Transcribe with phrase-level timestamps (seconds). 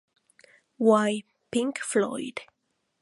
[0.77, 2.41] Why Pink Floyd...?